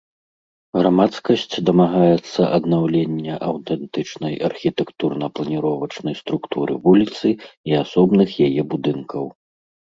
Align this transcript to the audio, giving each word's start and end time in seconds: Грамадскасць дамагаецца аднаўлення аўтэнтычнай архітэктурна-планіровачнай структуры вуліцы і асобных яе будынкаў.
Грамадскасць 0.79 1.55
дамагаецца 1.69 2.41
аднаўлення 2.57 3.33
аўтэнтычнай 3.49 4.33
архітэктурна-планіровачнай 4.49 6.15
структуры 6.25 6.73
вуліцы 6.89 7.27
і 7.45 7.71
асобных 7.85 8.29
яе 8.51 8.61
будынкаў. 8.77 9.25